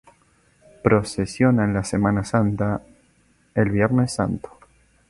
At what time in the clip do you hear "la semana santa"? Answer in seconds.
1.75-2.81